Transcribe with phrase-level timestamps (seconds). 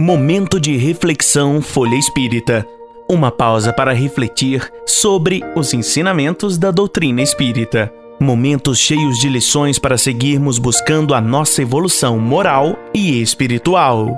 [0.00, 2.66] Momento de reflexão Folha Espírita.
[3.06, 7.92] Uma pausa para refletir sobre os ensinamentos da doutrina espírita.
[8.18, 14.16] Momentos cheios de lições para seguirmos buscando a nossa evolução moral e espiritual.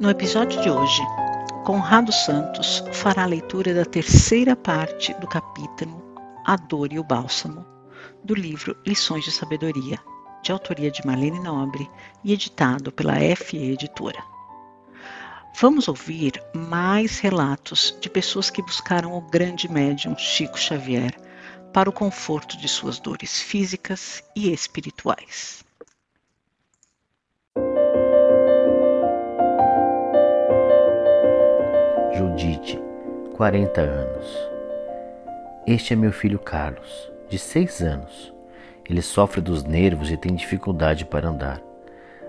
[0.00, 1.02] No episódio de hoje,
[1.64, 6.02] Conrado Santos fará a leitura da terceira parte do capítulo
[6.44, 7.64] A Dor e o Bálsamo,
[8.24, 9.98] do livro Lições de Sabedoria,
[10.42, 11.88] de autoria de Marlene Nobre
[12.24, 14.22] e editado pela FE Editora.
[15.60, 21.12] Vamos ouvir mais relatos de pessoas que buscaram o grande médium Chico Xavier
[21.72, 25.64] para o conforto de suas dores físicas e espirituais.
[32.16, 32.80] Judite,
[33.36, 34.26] 40 anos.
[35.66, 38.32] Este é meu filho Carlos, de 6 anos.
[38.88, 41.62] Ele sofre dos nervos e tem dificuldade para andar.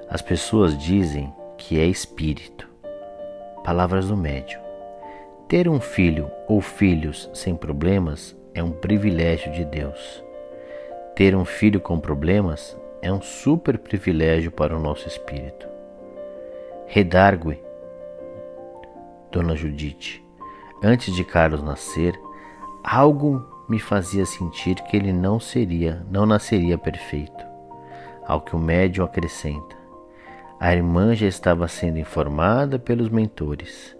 [0.09, 2.67] As pessoas dizem que é espírito.
[3.63, 4.61] Palavras do médium.
[5.47, 10.23] Ter um filho ou filhos sem problemas é um privilégio de Deus.
[11.15, 15.67] Ter um filho com problemas é um super privilégio para o nosso espírito.
[16.87, 17.61] Redargue
[19.31, 20.23] Dona Judite.
[20.83, 22.19] Antes de Carlos nascer,
[22.83, 27.45] algo me fazia sentir que ele não seria, não nasceria perfeito.
[28.25, 29.75] Ao que o médium acrescenta:
[30.59, 33.95] A irmã já estava sendo informada pelos mentores.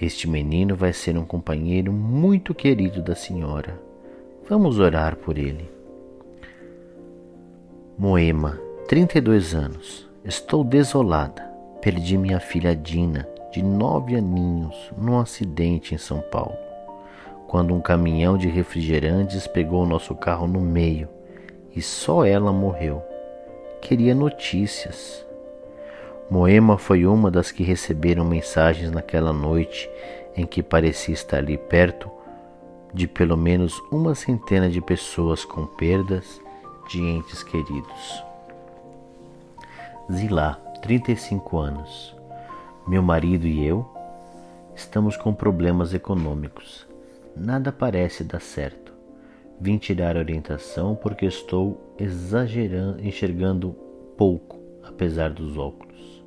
[0.00, 3.80] Este menino vai ser um companheiro muito querido da senhora.
[4.48, 5.68] Vamos orar por ele.
[7.98, 10.08] Moema, 32 anos.
[10.24, 11.42] Estou desolada.
[11.80, 16.56] Perdi minha filha Dina de nove aninhos num acidente em São Paulo,
[17.48, 21.08] quando um caminhão de refrigerantes pegou nosso carro no meio
[21.74, 23.02] e só ela morreu.
[23.80, 25.26] Queria notícias.
[26.30, 29.88] Moema foi uma das que receberam mensagens naquela noite
[30.36, 32.10] em que parecia estar ali perto
[32.92, 36.40] de pelo menos uma centena de pessoas com perdas
[36.90, 38.22] de entes queridos.
[40.12, 42.14] Zilá, 35 anos.
[42.86, 43.88] Meu marido e eu
[44.74, 46.86] estamos com problemas econômicos.
[47.38, 48.92] Nada parece dar certo.
[49.60, 53.76] Vim tirar orientação porque estou exagerando, enxergando
[54.16, 56.24] pouco, apesar dos óculos.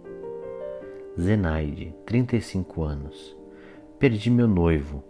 [1.19, 3.37] Zenaide, 35 anos.
[3.99, 5.03] Perdi meu noivo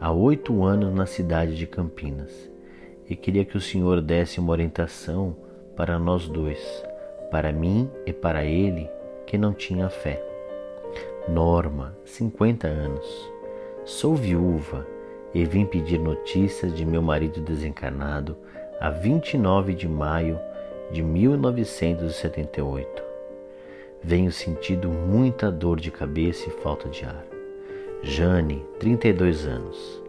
[0.00, 2.50] há oito anos na cidade de Campinas
[3.08, 5.36] e queria que o senhor desse uma orientação
[5.76, 6.60] para nós dois,
[7.32, 8.88] para mim e para ele
[9.26, 10.22] que não tinha fé.
[11.28, 13.32] Norma, 50 anos.
[13.84, 14.86] Sou viúva
[15.34, 18.36] e vim pedir notícias de meu marido desencarnado
[18.80, 20.38] a 29 de maio
[20.90, 23.02] de 1978.
[24.02, 27.24] Venho sentindo muita dor de cabeça e falta de ar.
[28.02, 30.02] Jane, 32 anos.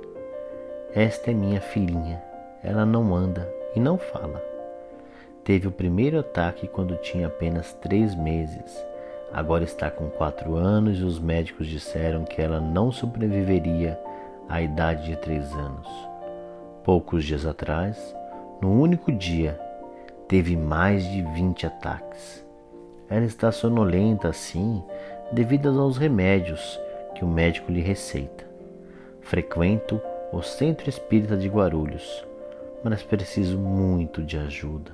[0.93, 2.21] Esta é minha filhinha.
[2.63, 4.43] Ela não anda e não fala.
[5.43, 8.83] Teve o primeiro ataque quando tinha apenas três meses
[9.33, 13.99] Agora está com quatro anos e os médicos disseram que ela não sobreviveria
[14.47, 15.87] à idade de três anos.
[16.83, 18.15] Poucos dias atrás,
[18.61, 19.59] no único dia,
[20.27, 22.45] teve mais de 20 ataques.
[23.09, 24.83] Ela está sonolenta assim
[25.31, 26.79] devido aos remédios
[27.15, 28.45] que o médico lhe receita.
[29.21, 32.25] Frequento o Centro Espírita de Guarulhos,
[32.83, 34.91] mas preciso muito de ajuda.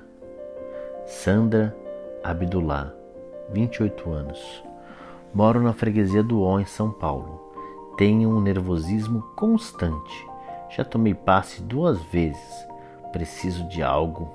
[1.06, 1.74] Sandra
[2.22, 2.94] Abdullah
[3.52, 4.64] 28 anos.
[5.34, 7.49] Moro na freguesia do O, em São Paulo.
[8.00, 10.26] Tenho um nervosismo constante.
[10.70, 12.66] Já tomei passe duas vezes.
[13.12, 14.32] Preciso de algo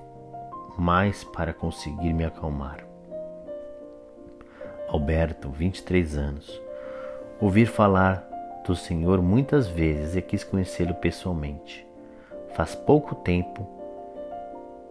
[0.78, 2.86] mais para conseguir me acalmar.
[4.88, 6.62] Alberto, 23 anos.
[7.42, 8.30] Ouvir falar
[8.68, 11.88] do Senhor muitas vezes e quis conhecê-lo pessoalmente.
[12.54, 13.68] Faz pouco tempo,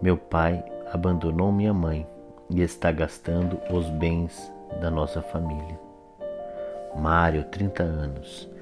[0.02, 2.04] meu pai abandonou minha mãe
[2.50, 5.78] e está gastando os bens da nossa família.
[6.96, 8.52] Mário, 30 anos.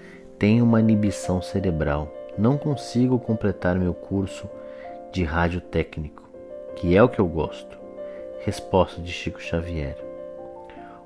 [0.42, 2.12] Tenho uma inibição cerebral.
[2.36, 4.50] Não consigo completar meu curso
[5.12, 6.28] de rádio técnico,
[6.74, 7.78] que é o que eu gosto.
[8.40, 9.96] Resposta de Chico Xavier.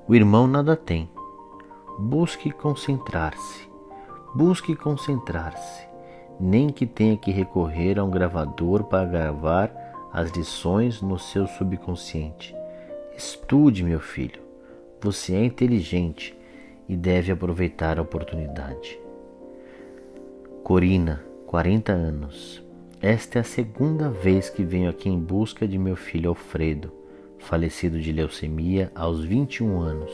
[0.07, 1.07] O irmão nada tem.
[1.99, 3.69] Busque concentrar-se.
[4.33, 5.87] Busque concentrar-se.
[6.39, 9.71] Nem que tenha que recorrer a um gravador para gravar
[10.11, 12.55] as lições no seu subconsciente.
[13.15, 14.41] Estude, meu filho.
[14.99, 16.35] Você é inteligente
[16.89, 18.99] e deve aproveitar a oportunidade.
[20.67, 22.61] Corina, 40 anos.
[23.01, 26.91] Esta é a segunda vez que venho aqui em busca de meu filho Alfredo.
[27.39, 30.11] falecido de leucemia aos 21 anos,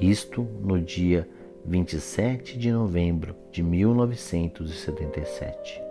[0.00, 1.28] isto no dia
[1.66, 5.82] 27 de novembro de 1977.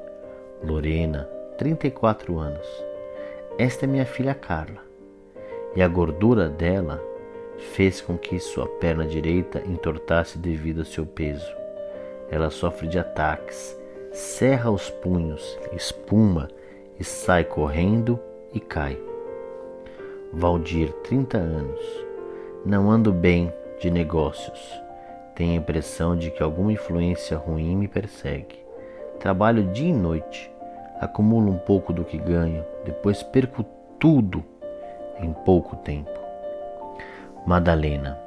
[0.64, 1.30] Lorena,
[1.60, 2.66] 34 anos.
[3.60, 4.82] Esta é minha filha Carla,
[5.76, 7.00] e a gordura dela
[7.76, 11.54] fez com que sua perna direita entortasse devido ao seu peso.
[12.32, 13.83] Ela sofre de ataques,
[14.14, 16.48] cerra os punhos, espuma
[17.00, 18.20] e sai correndo
[18.54, 18.96] e cai.
[20.32, 22.06] Valdir, 30 anos.
[22.64, 24.60] Não ando bem de negócios.
[25.36, 28.64] Tenho a impressão de que alguma influência ruim me persegue.
[29.20, 30.52] Trabalho dia e noite.
[31.02, 33.66] Acumulo um pouco do que ganho, depois perco
[34.00, 34.44] tudo
[35.20, 36.12] em pouco tempo.
[37.48, 38.20] Madalena.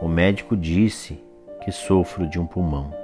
[0.00, 1.22] O médico disse
[1.62, 3.01] que sofro de um pulmão.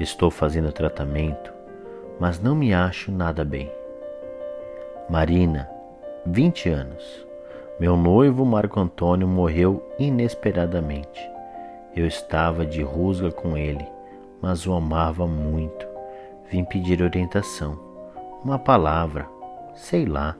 [0.00, 1.52] Estou fazendo tratamento,
[2.18, 3.70] mas não me acho nada bem.
[5.10, 5.68] Marina,
[6.24, 7.26] 20 anos.
[7.78, 11.20] Meu noivo Marco Antônio morreu inesperadamente.
[11.94, 13.86] Eu estava de rusga com ele,
[14.40, 15.86] mas o amava muito.
[16.50, 17.78] Vim pedir orientação,
[18.42, 19.28] uma palavra,
[19.74, 20.34] sei lá.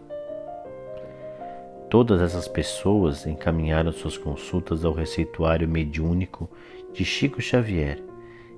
[1.91, 6.49] Todas essas pessoas encaminharam suas consultas ao receituário mediúnico
[6.95, 8.09] de Chico Xavier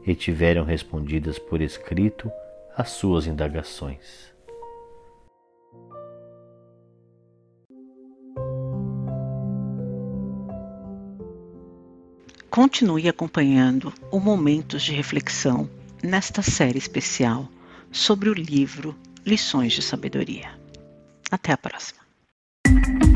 [0.06, 2.30] e tiveram respondidas por escrito
[2.76, 4.32] as suas indagações.
[12.50, 15.70] Continue acompanhando o Momentos de Reflexão
[16.02, 17.48] nesta série especial
[17.90, 18.94] sobre o livro
[19.24, 20.50] Lições de Sabedoria.
[21.30, 22.01] Até a próxima.